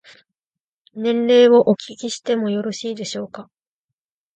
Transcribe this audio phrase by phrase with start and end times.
[0.95, 3.51] 年齢をお聞きしてもよろしいでしょうか。